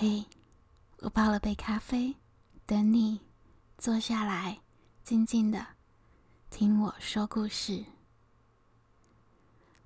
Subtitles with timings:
[0.00, 0.24] 嘿，
[1.00, 2.14] 我泡了杯咖啡，
[2.64, 3.18] 等你
[3.78, 4.56] 坐下来，
[5.02, 5.66] 静静的
[6.50, 7.84] 听我说故事。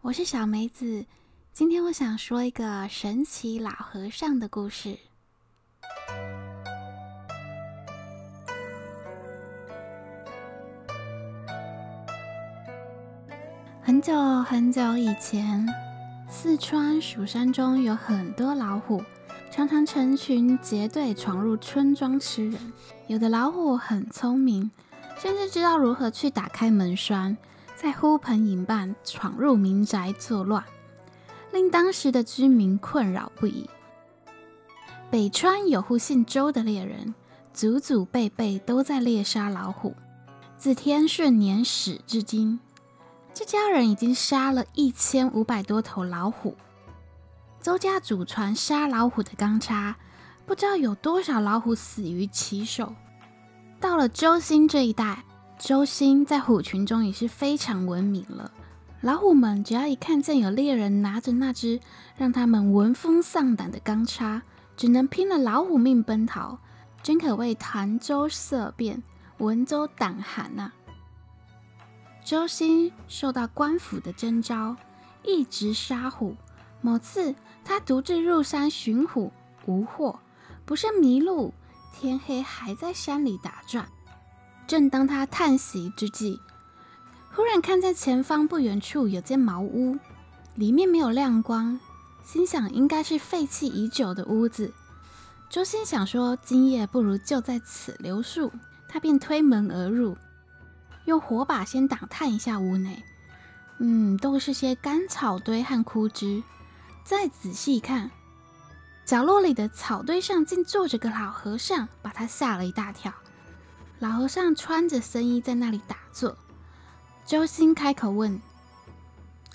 [0.03, 1.07] 我是小梅子，
[1.55, 4.99] 今天我想说一个神奇老和尚的故事。
[13.83, 15.67] 很久很久以前，
[16.29, 19.03] 四川蜀山中有很多老虎，
[19.53, 22.73] 常常成群结队闯入村庄吃人。
[23.07, 24.71] 有的老虎很聪明，
[25.19, 27.37] 甚至知道如何去打开门栓，
[27.77, 30.65] 再呼朋引伴闯入民宅作乱，
[31.53, 33.69] 令当时的居民困扰不已。
[35.11, 37.15] 北川有户姓周的猎人，
[37.53, 39.95] 祖祖辈辈都在猎杀老虎，
[40.57, 42.59] 自天顺年始至今。
[43.35, 46.57] 这家人已经杀了一千五百多头老虎。
[47.63, 49.95] 周家祖传杀老虎的钢叉，
[50.45, 52.93] 不知道有多少老虎死于其手。
[53.79, 55.23] 到了周兴这一代，
[55.61, 58.51] 周兴在虎群中已是非常闻名了。
[59.01, 61.79] 老虎们只要一看见有猎人拿着那只
[62.17, 64.43] 让他们闻风丧胆的钢叉，
[64.77, 66.59] 只能拼了老虎命奔逃，
[67.01, 69.01] 真可谓谈周色变，
[69.39, 70.75] 闻周胆寒呐、啊。
[72.25, 74.75] 周兴受到官府的征召，
[75.23, 76.35] 一直杀虎。
[76.83, 79.33] 某次，他独自入山寻虎，
[79.67, 80.19] 无获，
[80.65, 81.55] 不慎迷路，
[81.95, 83.89] 天黑还在山里打转。
[84.67, 86.41] 正当他叹息之际，
[87.33, 89.97] 忽然看见前方不远处有间茅屋，
[90.57, 91.79] 里面没有亮光，
[92.25, 94.75] 心想应该是废弃已久的屋子。
[95.49, 98.51] 周心想说，今夜不如就在此留宿，
[98.89, 100.17] 他便推门而入。
[101.05, 103.03] 用火把先打探一下屋内，
[103.79, 106.43] 嗯，都是些干草堆和枯枝。
[107.05, 108.11] 再仔细看，
[109.05, 113.13] 角落里的草堆上竟坐着个老和尚，把他吓了一大跳。
[113.99, 116.37] 老和尚穿着僧衣在那里打坐。
[117.25, 118.41] 周兴开口问：“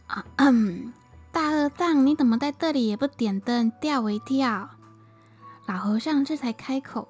[0.07, 0.93] 啊，嗯，
[1.31, 4.69] 大和尚，你怎么在这里也不点灯，吓我一跳？”
[5.67, 7.09] 老和尚这才开口：“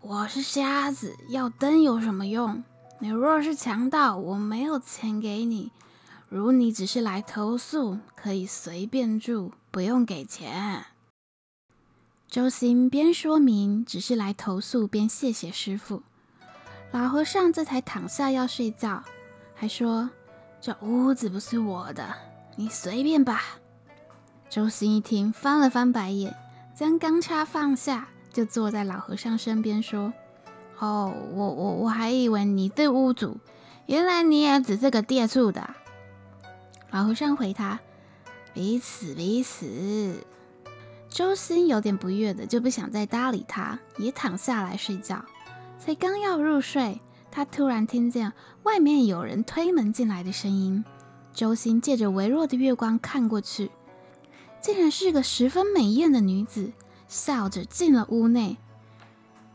[0.00, 2.62] 我是瞎子，要灯有什么用？”
[3.00, 5.70] 你若是强盗，我没有钱给你；
[6.28, 10.86] 如你只是来投宿，可以随便住，不用给钱。
[12.28, 16.02] 周兴边说明只是来投宿，边谢谢师傅。
[16.90, 19.02] 老和尚这才躺下要睡觉，
[19.54, 20.10] 还说
[20.60, 22.14] ：“这屋子不是我的，
[22.56, 23.42] 你随便吧。”
[24.50, 26.34] 周兴一听，翻了翻白眼，
[26.74, 30.12] 将钢叉放下，就坐在老和尚身边说。
[30.80, 33.38] 哦，我我我还以为你是屋主，
[33.86, 35.74] 原来你也只是个借宿的。
[36.94, 37.80] 老和尚回他
[38.54, 40.24] ：“彼此彼此。”
[41.10, 45.24] 周兴有点不悦的，就不想再搭理他，也躺下来睡觉。
[45.76, 47.00] 才刚要入睡，
[47.32, 48.32] 他突然听见
[48.62, 50.84] 外面有人推门进来的声音。
[51.32, 53.72] 周兴借着微弱的月光看过去，
[54.60, 56.70] 竟然是个十分美艳的女子，
[57.08, 58.56] 笑着进了屋内。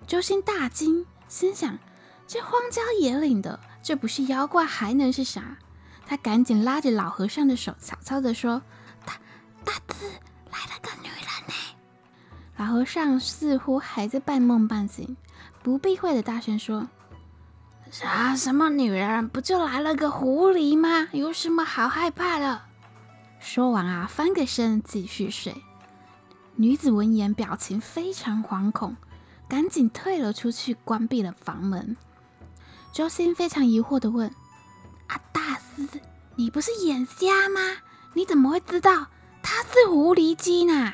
[0.06, 1.80] 周兴大惊，心想：
[2.28, 5.58] 这荒郊野岭的，这不是妖怪还能是啥？
[6.10, 8.64] 他赶紧拉着老和尚的手，悄悄地说
[9.06, 9.14] ：“大
[9.64, 10.06] 大师
[10.52, 11.54] 来了个女人呢。”
[12.58, 15.16] 老和尚似乎还在半梦半醒，
[15.62, 16.90] 不避讳的大声说
[17.92, 18.36] ：“啥？
[18.36, 19.30] 什么女人？
[19.30, 21.10] 不就来了个狐狸吗？
[21.12, 22.64] 有什么好害怕的？”
[23.40, 25.64] 说完啊，翻个身继续睡。
[26.56, 28.98] 女子闻言，表情非常惶恐。
[29.48, 31.96] 赶紧退了出去，关闭了房门。
[32.92, 34.34] 周星非常疑惑地问：“，
[36.36, 37.60] 你不是眼瞎吗？
[38.14, 39.08] 你怎么会知道
[39.42, 40.94] 他是狐狸精呢？”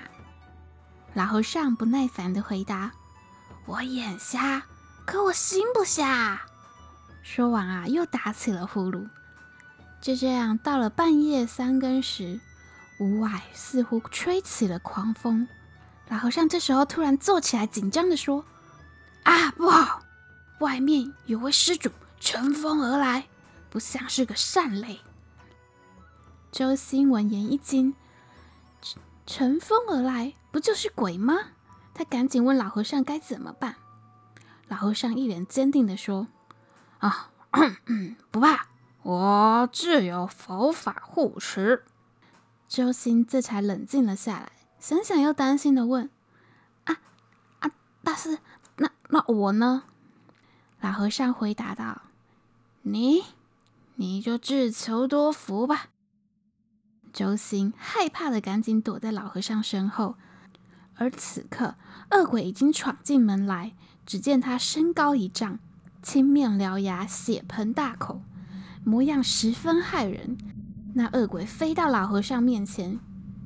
[1.13, 2.91] 老和尚不耐烦地回答
[3.65, 4.63] ：“我眼瞎，
[5.05, 6.41] 可我心不瞎。”
[7.23, 9.07] 说完啊，又打起了呼噜。
[10.01, 12.39] 就这样，到了半夜三更时，
[12.99, 15.47] 屋外似乎吹起了狂风。
[16.09, 18.45] 老和尚这时候突然坐起来，紧张地说
[19.23, 20.03] ：“啊，不好！
[20.59, 21.89] 外面有位施主
[22.19, 23.25] 乘风而来，
[23.75, 25.01] 不像是个善类。”
[26.49, 27.93] 周星闻言一惊
[29.27, 31.35] ：“乘风而来，不就是鬼吗？”
[31.93, 33.75] 他赶紧问老和尚该怎么办。
[34.69, 36.29] 老和尚一脸坚定地说
[36.99, 37.31] ：“啊，
[38.31, 38.67] 不怕，
[39.03, 41.83] 我自有佛法护持。”
[42.69, 44.53] 周星这才冷静了下来。
[44.79, 46.09] 想想又担心的问
[46.85, 47.01] ：“啊
[47.59, 47.71] 啊，
[48.05, 48.39] 大师，
[48.77, 49.83] 那那我呢？”
[50.79, 52.03] 老和尚回答道
[52.83, 53.23] ：“你，
[53.95, 55.87] 你就自求多福吧。”
[57.13, 60.15] 周兴害怕的赶紧躲在老和尚身后，
[60.95, 61.75] 而此刻
[62.11, 63.73] 恶鬼已经闯进门来。
[64.05, 65.57] 只见他身高一丈，
[66.03, 68.21] 青面獠牙，血盆大口，
[68.83, 70.37] 模样十分骇人。
[70.93, 72.99] 那恶鬼飞到老和尚面前，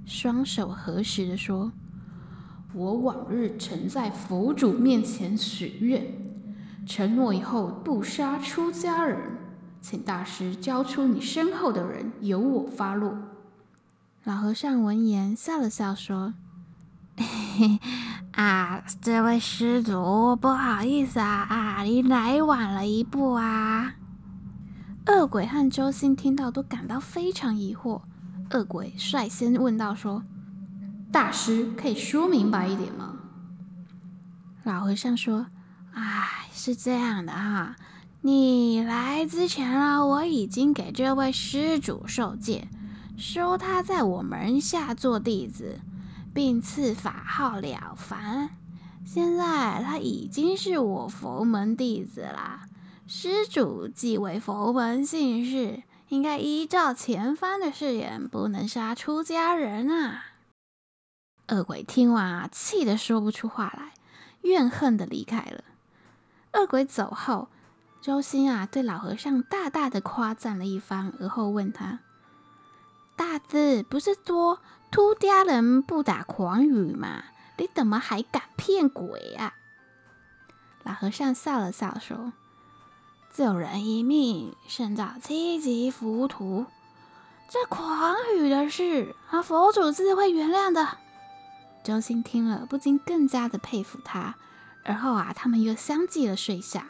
[0.05, 1.71] 双手合十的说
[2.75, 6.13] ：“我往日曾在佛祖面前许愿，
[6.85, 9.38] 承诺以后不杀出家人，
[9.81, 13.17] 请大师交出你身后的人，由我发落。”
[14.23, 16.33] 老和尚闻言笑了笑说
[17.17, 17.79] ：“嘿嘿。”
[18.33, 23.95] 啊，这位施主，不好意思啊，啊，你来晚了一步啊。
[25.07, 28.01] 恶鬼和周星听到都感到非常疑惑。
[28.51, 30.23] 恶鬼率先问道说
[31.11, 33.15] ：“大师，可以说明白一点吗？”
[34.63, 35.47] 老和尚说
[35.93, 37.75] ：“哎，是这样的哈，
[38.21, 42.67] 你来之前啊，我已经给这位施主受戒，
[43.17, 45.79] 收他在我门下做弟子。”
[46.31, 48.51] 并赐法号了凡，
[49.03, 52.67] 现在他已经是我佛门弟子啦。
[53.07, 60.25] 施主既为佛门信士，应该依照前番的誓言，不能杀出家人啊！
[61.47, 63.93] 恶鬼听完啊，气得说不出话来，
[64.43, 65.63] 怨恨的离开了。
[66.53, 67.49] 恶鬼走后，
[68.01, 71.99] 周星啊，对老和尚大大的夸赞了一番，而后问他
[73.17, 74.59] ：“大师不是说？”
[74.91, 77.23] 秃家人不打诳语吗？
[77.57, 79.53] 你怎么还敢骗鬼啊？
[80.83, 82.33] 老和尚笑了笑说
[83.31, 86.65] ：“救人一命胜造七级浮屠，
[87.49, 90.97] 这誑语的事，啊，佛祖自会原谅的。”
[91.85, 94.35] 周星听了不禁更加的佩服他。
[94.85, 96.87] 而后啊，他们又相继的睡下。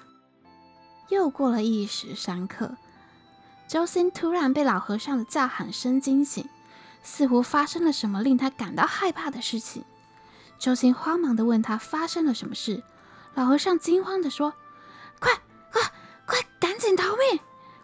[1.09, 2.77] 又过了一时三刻，
[3.67, 6.47] 周星突然被老和尚的叫喊声惊醒。
[7.01, 9.85] 似乎发生了什么令他感到害怕的事情，
[10.59, 12.83] 周星慌忙地问他发生了什么事。
[13.35, 14.53] 老和尚惊慌地说
[15.17, 15.33] ：“快
[15.71, 15.81] 快
[16.25, 17.39] 快，赶紧逃命！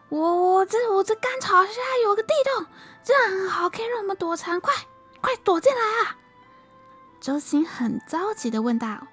[0.10, 1.72] 我我这我这干草下
[2.04, 2.66] 有个地洞，
[3.06, 4.60] 这样很好，可以让我们躲藏。
[4.60, 4.74] 快
[5.22, 6.18] 快躲进来啊！”
[7.22, 9.07] 周星很着急地问道：“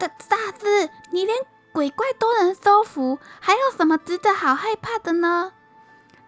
[0.00, 1.36] 大大师，你连
[1.72, 5.52] 鬼怪都能收服，还有什么值得好害怕的呢？”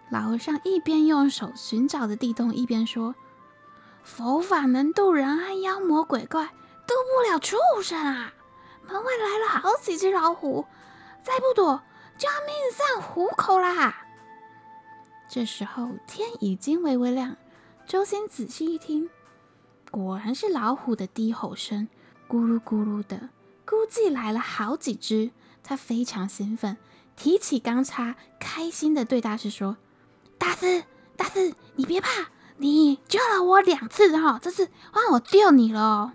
[0.09, 3.15] 老和尚一边用手寻找着地洞，一边说
[4.03, 6.45] ：“佛法能渡人和妖魔鬼怪，
[6.85, 8.33] 渡不了畜生啊！
[8.87, 10.65] 门外来了好几只老虎，
[11.23, 11.81] 再不躲
[12.17, 14.05] 就要命丧虎口啦！”
[15.27, 17.35] 这时候天已经微微亮，
[17.87, 19.09] 周星仔细一听，
[19.89, 21.87] 果然是老虎的低吼声，
[22.29, 23.29] 咕噜咕噜的，
[23.65, 25.31] 估计来了好几只。
[25.63, 26.77] 他非常兴奋，
[27.15, 29.77] 提起钢叉，开心的对大师说。
[30.37, 30.83] 大师，
[31.15, 32.09] 大师，你别怕，
[32.57, 36.11] 你救了我两次哈，这次换我救你喽。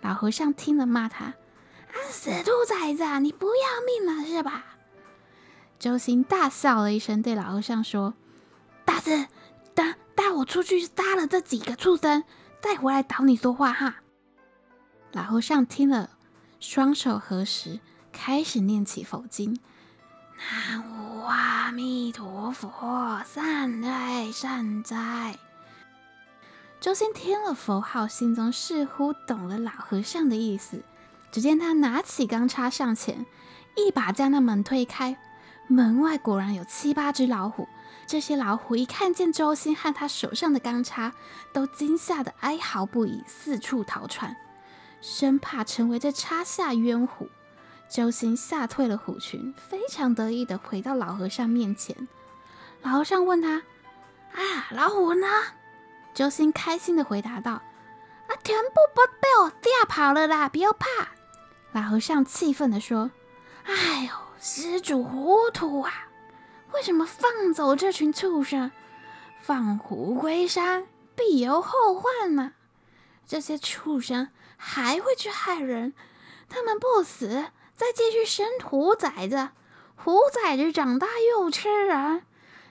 [0.00, 1.34] 老和尚听了骂他
[1.92, 4.76] ：“啊，死兔崽子，你不要命了是吧？”
[5.78, 8.14] 周星大笑了一声，对老和尚说
[8.86, 9.26] ：“大师，
[9.74, 12.24] 带带我出去杀了这几个畜生，
[12.62, 13.96] 再回来找你说话哈。”
[15.12, 16.15] 老和尚听了，
[16.68, 17.78] 双手合十，
[18.10, 19.60] 开始念起佛经。
[20.36, 25.38] 南无阿弥陀佛，善哉善哉。
[26.80, 30.82] 周星听了佛号，心中似乎懂了老和尚的意思。
[31.30, 33.24] 只见他拿起钢叉上前，
[33.76, 35.16] 一把将那门推开。
[35.68, 37.68] 门外果然有七八只老虎。
[38.08, 41.12] 这些老虎一看见周星和他手上的钢叉，
[41.52, 44.36] 都惊吓得哀嚎不已，四处逃窜，
[45.00, 47.28] 生怕成为这叉下冤虎。
[47.88, 52.08] 周星吓退了虎群，非常得意地回到老和尚面前。
[52.82, 53.62] 老和尚问他
[54.34, 55.26] ：“啊，老虎呢？”
[56.12, 57.52] 周星开心地回答道
[58.28, 60.48] ：“啊，全部不被我吓跑了啦！
[60.48, 60.86] 不要怕。”
[61.72, 63.10] 老和尚气愤地说
[63.64, 64.10] ：“哎呦，
[64.40, 66.08] 施主糊涂啊！
[66.72, 68.72] 为什么放走这群畜生？
[69.40, 72.52] 放虎归山，必有后患呢、
[73.26, 75.94] 这些畜生还会去害人，
[76.48, 77.46] 他们不死。”
[77.76, 79.50] 再继续生虎崽子，
[79.96, 82.22] 虎崽子长大又吃人，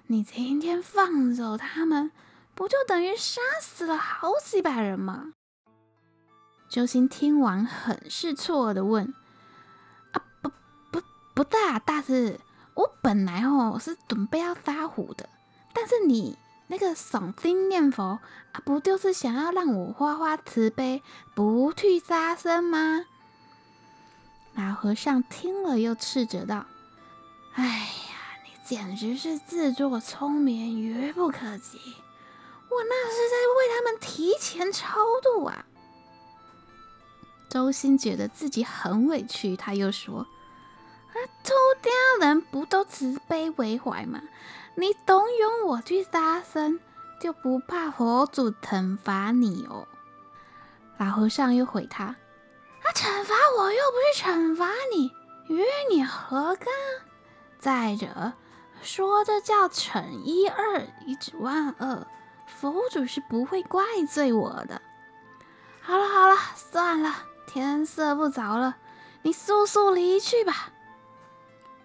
[0.07, 2.11] 你今天放走他们，
[2.55, 5.33] 不就等于杀死了好几百人吗？
[6.67, 9.13] 周星听完很是错愕的问
[10.13, 10.49] ：“啊，不
[10.91, 11.03] 不
[11.35, 12.39] 不大大师，
[12.73, 15.29] 我本来哦是准备要杀虎的，
[15.71, 16.35] 但是你
[16.67, 18.19] 那个诵经念佛
[18.51, 21.03] 啊，不就是想要让我花花慈悲，
[21.33, 23.05] 不去杀生吗？”
[24.55, 26.65] 老和尚听了，又斥责道
[27.53, 31.77] ：“哎呀，你简直是自作聪明，愚不可及！
[32.69, 35.65] 我那是在为他们提前超度啊！”
[37.47, 40.19] 周星觉得自己很委屈，他又说
[41.13, 44.21] ：“啊，出家人不都慈悲为怀吗？
[44.75, 46.79] 你怂恿我去杀生，
[47.19, 49.87] 就不怕佛祖惩罚你哦？”
[50.97, 52.03] 老和尚又回他
[52.83, 55.11] ：“啊，惩罚我又不是惩罚你，
[55.47, 56.67] 与你何干？
[57.57, 58.33] 再者，
[58.81, 62.05] 说这叫惩一二，一指万恶，
[62.45, 64.81] 佛祖是不会怪罪我的。
[65.81, 67.15] 好了好了，算了。”
[67.47, 68.75] 天色不早了，
[69.21, 70.73] 你速速离去吧。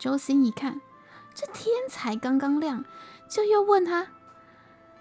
[0.00, 0.80] 周兴一看，
[1.34, 2.84] 这天才刚刚亮，
[3.28, 4.08] 就又问他：“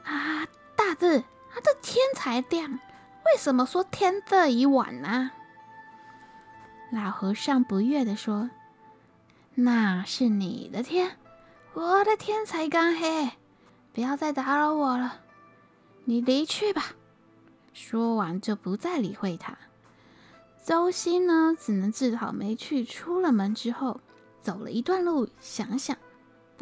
[0.05, 5.31] 啊，大智，啊，这天才亮，为什么说天色已晚呢？”
[6.91, 8.49] 老和尚不悦地说
[9.55, 11.17] ：“那是你的天，
[11.73, 13.31] 我的天才刚黑，
[13.93, 15.21] 不要再打扰我了，
[16.05, 16.93] 你离去吧。”
[17.73, 19.57] 说完就不再理会他。
[20.65, 22.83] 周兴呢，只能自讨没趣。
[22.83, 24.01] 出了门之后，
[24.41, 25.97] 走了一段路，想想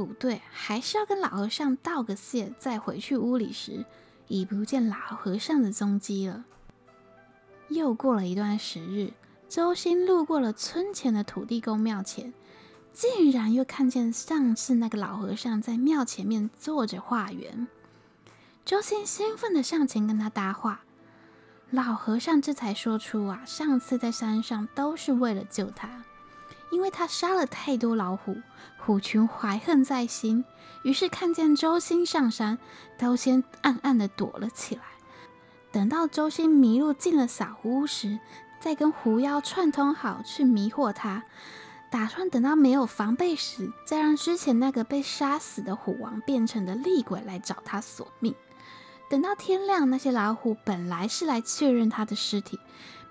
[0.05, 2.53] 不对，还是要跟老和尚道个谢。
[2.59, 3.83] 再回去屋里时，
[4.27, 6.45] 已不见老和尚的踪迹了。
[7.69, 9.13] 又过了一段时日，
[9.49, 12.33] 周兴路过了村前的土地公庙前，
[12.93, 17.67] 竟然又看见上次那个老和尚在庙前面坐着化缘。
[18.63, 20.81] 周兴兴奋地上前跟他搭话。
[21.69, 26.03] 老和尚这才说出啊，上次在山上都是为了救他，
[26.71, 28.38] 因为他杀了太多老虎，
[28.77, 30.43] 虎群怀恨在心，
[30.83, 32.57] 于是看见周兴上山，
[32.97, 34.81] 都先暗暗的躲了起来。
[35.71, 38.19] 等到周兴迷路进了小屋时，
[38.59, 41.24] 再跟狐妖串通好去迷惑他，
[41.91, 48.33] 打算等到没有防备时，再让之前那个被杀死的虎王变成的厉鬼来找他索命。
[49.09, 52.59] 等到天亮，那些老虎本来是来确认他的尸体，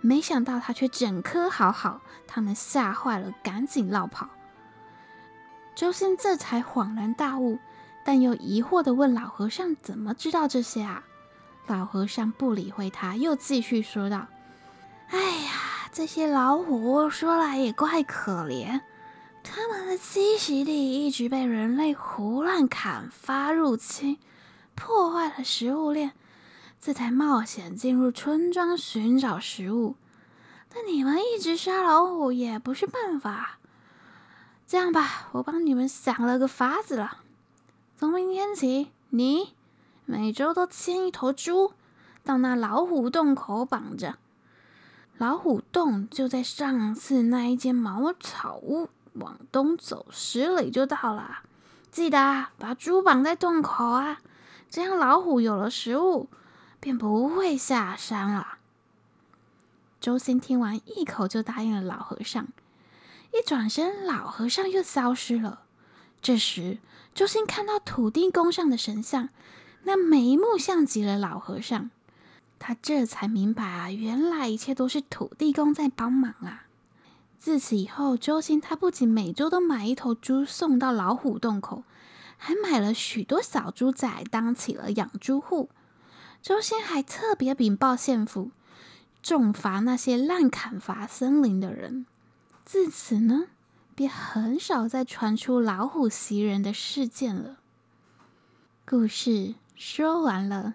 [0.00, 4.28] 没想到他却整颗好好，他们吓坏了，赶紧落跑。
[5.74, 7.58] 周兴这才恍然大悟，
[8.04, 11.04] 但又疑惑地问老和尚：“怎么知道这些啊？”
[11.66, 14.28] 老和尚不理会他，又继续说道
[15.10, 15.52] ：“哎呀，
[15.92, 18.80] 这些老虎说来也怪可怜，
[19.42, 24.18] 他们的栖息地一直被人类胡乱砍伐入侵。”
[24.76, 26.12] 破坏了食物链，
[26.86, 29.96] 这才冒险进入村庄寻找食物。
[30.72, 33.58] 但你们一直杀老虎也不是办法。
[34.68, 37.22] 这样吧，我帮你们想了个法子了。
[37.96, 39.52] 从明天起，你
[40.04, 41.72] 每周都牵一头猪
[42.22, 44.14] 到那老虎洞口绑着。
[45.18, 51.40] 老虎洞就在上次那一间茅草屋，往东走十里就到了。
[51.90, 54.20] 记得把猪绑在洞口啊！
[54.70, 56.28] 这样老虎有了食物，
[56.80, 58.58] 便不会下山了。
[60.00, 62.48] 周星听完，一口就答应了老和尚。
[63.32, 65.62] 一转身，老和尚又消失了。
[66.22, 66.78] 这时，
[67.14, 69.28] 周星看到土地公上的神像，
[69.82, 71.90] 那眉目像极了老和尚。
[72.58, 76.66] 他这才明白啊，原来一切都是土地公在帮忙啊。
[77.38, 81.84] 自此以后，周星他不仅每周都买一头猪送到老虎洞口。
[82.38, 85.70] 还买了许多小猪仔，当起了养猪户。
[86.46, 88.52] 周星还特别禀报县府，
[89.20, 92.06] 重罚那些滥砍伐森林的人。
[92.64, 93.48] 自此呢，
[93.96, 97.56] 便很少再传出老虎袭人的事件了。
[98.84, 100.74] 故事说完了。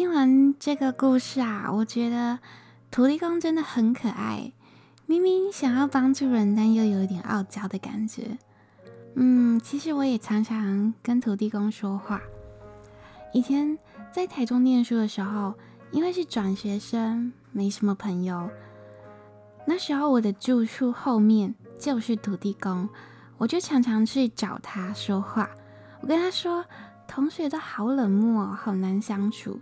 [0.00, 2.38] 听完这个故事啊，我觉得
[2.90, 4.50] 土地公真的很可爱。
[5.04, 8.38] 明明想要帮助人，但又有一点傲娇的感觉。
[9.16, 12.22] 嗯，其实我也常常跟土地公说话。
[13.34, 13.78] 以前
[14.10, 15.52] 在台中念书的时候，
[15.90, 18.48] 因为是转学生，没什么朋友。
[19.66, 22.88] 那时候我的住处后面就是土地公，
[23.36, 25.50] 我就常常去找他说话。
[26.00, 26.64] 我跟他说，
[27.06, 29.60] 同学都好冷漠，好难相处。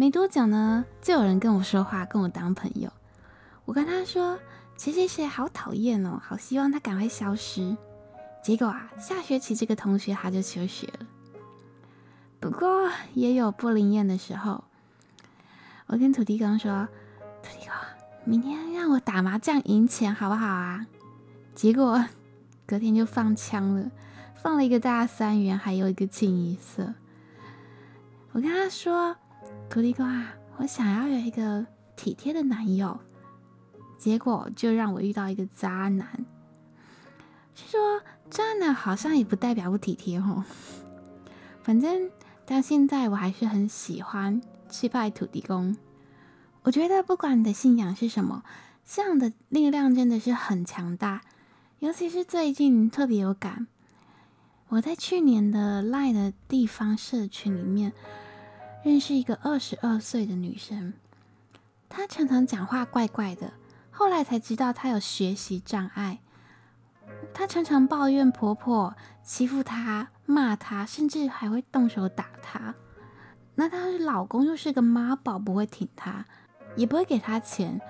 [0.00, 2.88] 没多久呢，就有人跟我说话，跟我当朋友。
[3.64, 4.38] 我跟他说
[4.78, 7.76] ：“谁谁谁好讨厌哦，好希望他赶快消失。”
[8.40, 11.06] 结果啊，下学期这个同学他就休学了。
[12.38, 14.62] 不过也有不灵验的时候。
[15.88, 16.86] 我跟土地公说
[17.42, 17.74] ：“土地公，
[18.24, 20.86] 明天让我打麻将赢钱好不好啊？”
[21.56, 22.04] 结果
[22.68, 23.90] 隔天就放枪了，
[24.36, 26.94] 放了一个大三元，还有一个清一色。
[28.30, 29.16] 我跟他说。
[29.68, 32.98] 土地公啊，我想要有一个体贴的男友。
[33.98, 36.24] 结果就让我遇到一个渣男。
[37.54, 40.44] 据说渣男好像也不代表不体贴哦。
[41.62, 42.10] 反正
[42.46, 45.76] 到现在我还是很喜欢去拜土地公。
[46.62, 48.44] 我觉得不管你的信仰是什么，
[48.86, 51.22] 这样的力量真的是很强大。
[51.80, 53.66] 尤其是最近特别有感。
[54.68, 57.92] 我在去年的赖的地方社群里面
[58.88, 60.94] 认识一个二十二岁的女生，
[61.90, 63.52] 她常常讲话怪怪的，
[63.90, 66.20] 后来才知道她有学习障碍。
[67.34, 72.74] 她常常抱怨婆婆欺负她、骂她，甚至还会动手打她。
[73.56, 76.24] 那她的老公又是个妈宝，不会挺她，
[76.74, 77.82] 也不会给她钱。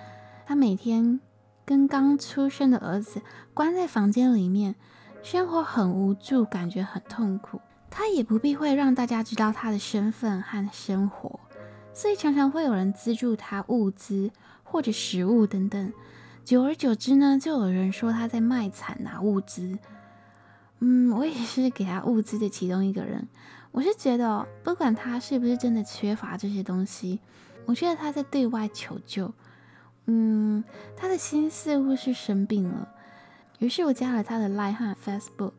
[0.45, 1.21] 她每天
[1.65, 3.23] 跟刚出生的儿子
[3.55, 4.75] 关在房间里面。
[5.23, 7.61] 生活很无助，感觉很痛苦。
[7.91, 11.41] 他也不避讳让大家知道他的身份和生活，
[11.93, 14.31] 所以常常会有人资助他物资
[14.63, 15.93] 或者食物等等。
[16.45, 19.79] 久而久之呢，就有人说他在卖惨拿物资。
[20.81, 23.27] 嗯，我也是给他物资的其中一个人。
[23.73, 27.21] 我是觉得，不管他是不是真的缺乏这些东西，
[27.67, 29.33] 我觉得他在对外求救。
[30.07, 30.65] 嗯，
[30.97, 32.89] 他的心似乎是生病了。
[33.59, 35.53] 于是我加了他的 Line 和 Facebook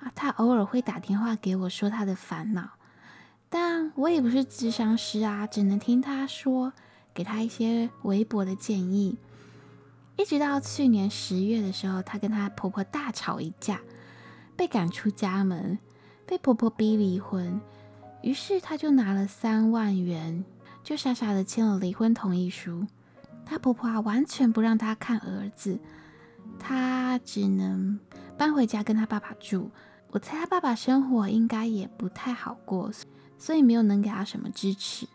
[0.00, 2.70] 啊，他偶尔会打电话给我说他的烦恼，
[3.48, 6.72] 但我也不是智商师啊，只能听他说，
[7.12, 9.18] 给他一些微薄的建议。
[10.16, 13.80] 一直到去年十月的时候，她跟她婆婆大吵一架，
[14.56, 15.78] 被赶出家门，
[16.26, 17.60] 被婆婆逼离婚，
[18.22, 20.44] 于是她就拿了三万元，
[20.82, 22.86] 就傻傻的签了离婚同意书。
[23.46, 25.78] 她婆婆啊，完全不让她看儿子。
[26.58, 27.98] 他只能
[28.36, 29.70] 搬回家跟他爸爸住。
[30.12, 32.90] 我猜他爸爸生活应该也不太好过，
[33.38, 35.06] 所以没有能给他什么支持。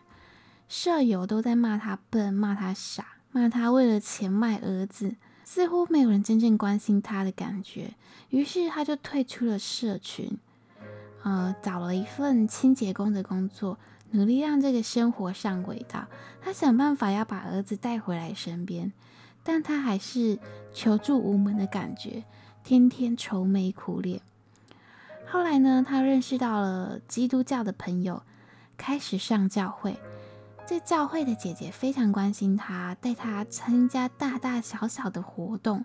[0.68, 7.94] 舍友都在骂他笨，骂他傻，骂他为了钱卖儿子，似乎没有人真正关心他的感觉。
[8.30, 10.38] 于是他就退出了社群，
[11.22, 13.78] 呃，找了一份清洁工的工作，
[14.10, 16.06] 努力让这个生活上轨道。
[16.40, 18.92] 他想办法要把儿子带回来身边。
[19.48, 20.40] 但他还是
[20.72, 22.24] 求助无门的感觉，
[22.64, 24.20] 天天愁眉苦脸。
[25.28, 28.22] 后来呢，他认识到了基督教的朋友，
[28.76, 29.98] 开始上教会。
[30.66, 35.84] 这教会的姐姐非常关心他，带他参加大大小小的活动，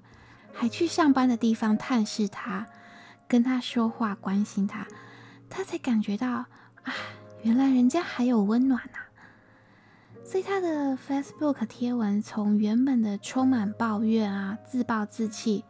[0.54, 2.66] 还去上班的地方探视他，
[3.28, 4.88] 跟他说话，关心他。
[5.50, 6.94] 他才感觉到啊，
[7.44, 9.10] 原来人家还有温暖啊。
[10.24, 15.66] 所以他的 Facebook 贴文从原本的充满抱怨啊、自暴自弃，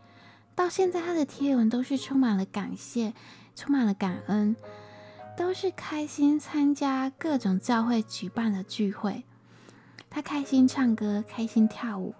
[0.54, 3.14] 到现在他的贴文都是充满了感谢、
[3.62, 4.56] 充满了感恩，
[5.38, 9.24] 都是开心参加各种教会举办的聚会。
[10.10, 12.16] 他开心唱歌、开心跳舞。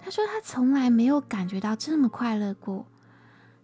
[0.00, 2.86] 他说他从来没有感觉到这么快乐过。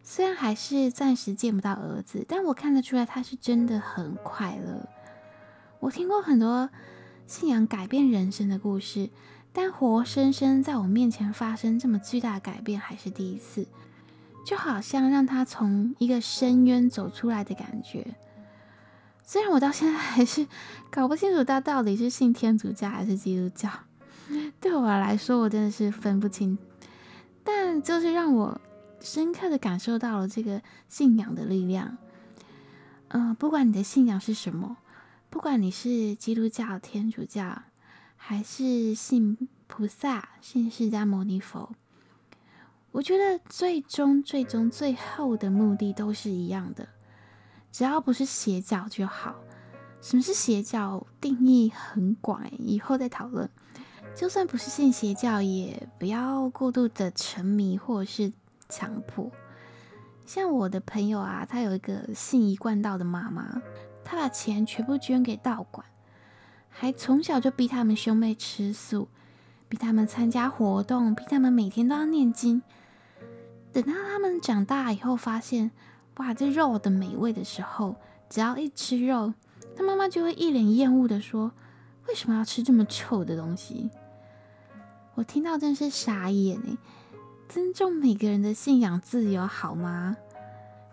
[0.02, 4.88] 虽然还是暂时见不到儿子，但我看得出来他是真的很快乐。
[5.78, 6.68] 我听过很多。
[7.28, 9.08] 信仰改变人生的故事，
[9.52, 13.68] 但活生生在我面前发生这么巨大的改变还是第一次，
[14.44, 18.06] 就好像让他从一个深渊走出来的感觉。
[19.24, 20.46] 虽然我到现在还是
[20.90, 23.70] 搞不清楚他到底是信天主教还是基督教，
[24.60, 26.58] 对我来说我真的是分不清，
[27.42, 28.60] 但就是让我
[29.00, 31.96] 深刻的感受到了这个信仰的力量。
[33.08, 34.76] 嗯、不管你的信仰是什么。
[35.30, 37.62] 不管你是基督教、天主教，
[38.16, 41.74] 还是信菩萨、信释迦牟尼佛，
[42.94, 46.86] 我觉得最终、最终、最后的目的都是一样的，
[47.72, 49.34] 只要不是邪教就好。
[50.00, 51.04] 什么是邪教？
[51.20, 53.50] 定义很广，以后再讨论。
[54.14, 58.32] 就算不是信邪教，也不要过度的沉迷或者是
[58.68, 59.28] 强迫。
[60.24, 63.60] 像我的朋友啊，他有一个信一贯道的妈妈。
[64.04, 65.84] 他把钱全部捐给道馆，
[66.68, 69.08] 还从小就逼他们兄妹吃素，
[69.68, 72.62] 逼他们参加活动，逼他们每天都要念经。
[73.74, 75.72] 等到他们长大以后，发现
[76.18, 77.96] 哇，这肉的美味的时候，
[78.30, 79.34] 只要一吃肉，
[79.76, 81.50] 他妈妈就会一脸厌恶的说
[82.06, 83.90] ：“为什么要吃这么臭的东西？”
[85.16, 86.78] 我听到真是傻眼哎！
[87.48, 90.16] 尊重每个人的信仰自由好吗？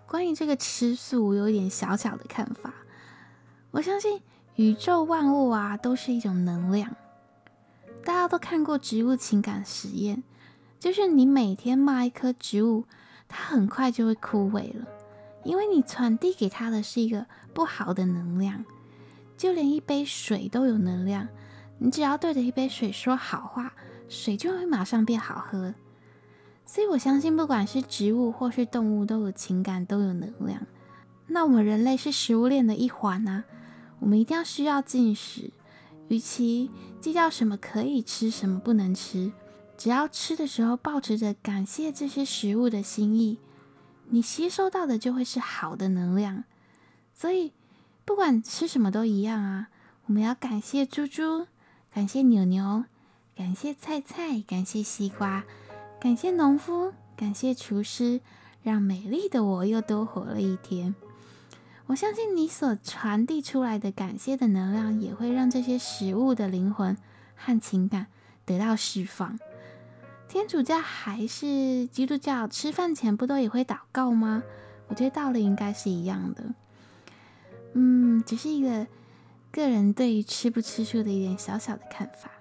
[0.08, 2.74] 关于这个吃素，我有一点小小的看法。
[3.70, 4.22] 我相信
[4.56, 6.96] 宇宙万物啊，都是一种能量。
[8.04, 10.24] 大家都看过植物情感实验，
[10.82, 12.86] 就是你每天骂一棵植物，
[13.30, 14.88] 它很快就会枯萎了，
[15.44, 18.66] 因为你传递给它的是一个不好的能量。
[19.38, 21.28] 就连一杯水都有能量，
[21.78, 23.74] 你只要对着一杯水说好话，
[24.10, 25.76] 水就会马上变好喝。
[26.66, 30.66] 所以我相信，不管是植物或是动物，都有情感，都有能量。
[31.28, 33.44] 那我们人类是食物链的一环啊，
[34.00, 35.52] 我们一定要需要进食。
[36.08, 39.32] 与其计较什么可以吃，什么不能吃，
[39.82, 43.40] 只要吃的时候抱持着感谢这些食物的心意，
[44.10, 46.44] 你吸收到的就会是好的能量。
[47.16, 47.52] 所以，
[48.06, 49.70] 不管吃什么都一样啊，
[50.06, 51.48] 我们要感谢猪猪，
[51.92, 52.86] 感谢牛牛，
[53.36, 55.46] 感谢菜菜，感谢西瓜，
[56.00, 58.22] 感谢农夫，感谢厨师，
[58.62, 60.94] 让美丽的我又多活了一天。
[61.88, 66.96] 我相信你所传递出来的感谢的能量，也会让这些食物的灵魂
[67.36, 68.06] 和情感
[68.46, 69.40] 得到释放。
[70.32, 74.42] 天主教还是基督教，吃饭前不都也会祷告吗？
[74.88, 76.42] 我觉得道理应该是一样的。
[77.74, 78.88] 嗯，只是一个
[79.52, 82.32] 个人对于吃不吃素的一点小小的看法。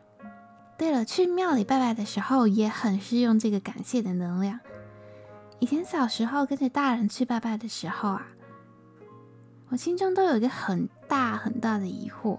[0.79, 4.61] 对了，去庙里拜拜的时候，也很适用这个感谢的能量。
[5.59, 8.29] 以前小时候跟着大人去拜拜的时候啊。
[9.71, 12.39] 我心中都有一个很大很大的疑惑，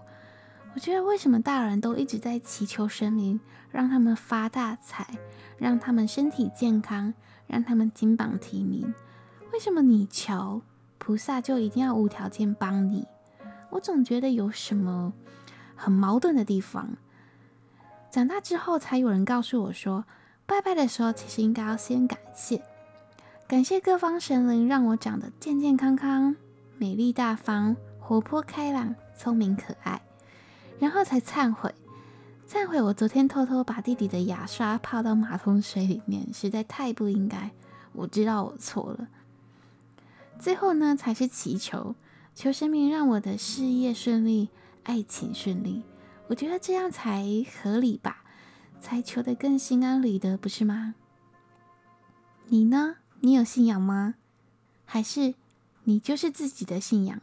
[0.74, 3.40] 我觉得为什么大人都一直在祈求神明，
[3.72, 5.06] 让他们发大财，
[5.58, 7.14] 让他们身体健康，
[7.46, 8.94] 让他们金榜题名？
[9.52, 10.62] 为什么你求
[10.98, 13.06] 菩萨就一定要无条件帮你？
[13.70, 15.14] 我总觉得有什么
[15.76, 16.90] 很矛盾的地方。
[18.10, 20.06] 长大之后才有人告诉我说，
[20.46, 22.62] 拜拜的时候其实应该要先感谢，
[23.48, 26.36] 感谢各方神灵让我长得健健康康。
[26.78, 30.02] 美丽大方、活泼开朗、聪明可爱，
[30.82, 31.76] 然后才忏悔。
[32.50, 37.52] 忏悔我昨天偷偷把弟弟的牙刷泡到马桶水里面，实在太不应该。
[37.94, 39.08] 我知道我错了。
[40.40, 41.94] 最后呢，才是祈求，
[42.34, 44.50] 求神明让我的事业顺利、
[44.84, 45.84] 爱情顺利。
[46.28, 48.24] 我觉得这样才合理吧，
[48.80, 50.96] 才求得更心安理得，不是吗？
[52.48, 52.96] 你呢？
[53.20, 54.16] 你有信仰吗？
[54.84, 55.36] 还是？
[55.84, 57.22] 你就是自己的信仰，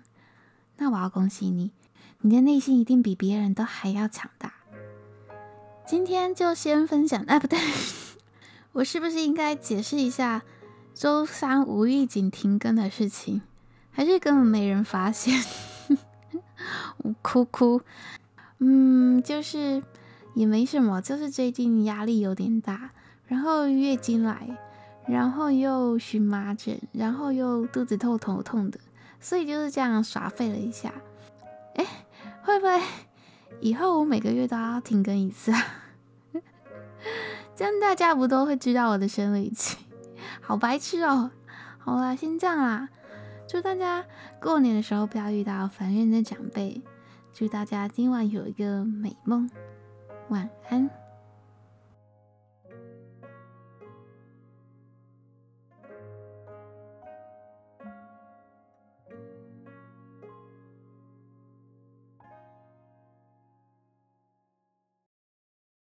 [0.77, 1.73] 那我要恭喜你，
[2.21, 4.55] 你的内心一定比别人都还要强大。
[5.87, 7.59] 今天就先分享，哎，不对，
[8.73, 10.43] 我是不是应该解释一下
[10.95, 13.43] 周三无预警停更的事情？
[13.91, 15.43] 还是根本没人发现？
[16.99, 17.81] 我哭哭，
[18.59, 19.83] 嗯，就是
[20.35, 22.91] 也没什么，就是最近压力有点大，
[23.27, 24.59] 然后月经来。
[25.07, 28.79] 然后又荨麻疹，然后又肚子痛头痛的，
[29.19, 30.93] 所以就是这样耍废了一下。
[31.77, 31.87] 哎，
[32.49, 32.81] 会不会
[33.61, 35.63] 以后我每个月都要停更一次啊？
[37.55, 39.77] 这样大家不都会知道我的生理期？
[40.41, 41.31] 好白痴哦！
[41.79, 42.89] 好啦，先这样啦。
[43.47, 44.03] 祝大家
[44.41, 46.81] 过年的时候不要遇到烦人的长辈。
[47.35, 49.51] 祝大家今晚有一个美梦，
[50.31, 50.89] 晚安。